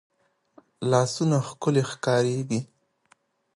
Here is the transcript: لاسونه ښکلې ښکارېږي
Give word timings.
لاسونه 0.89 1.37
ښکلې 1.47 1.83
ښکارېږي 1.91 2.59